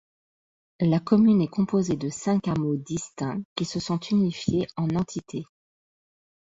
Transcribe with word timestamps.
La 0.79 0.99
commune 0.99 1.43
est 1.43 1.47
composée 1.47 1.95
de 1.95 2.09
cinq 2.09 2.47
hameaux 2.47 2.75
distincts 2.75 3.39
qui 3.53 3.65
se 3.65 3.79
sont 3.79 3.99
unifiés 3.99 4.65
en 4.75 4.89
entité. 4.95 5.43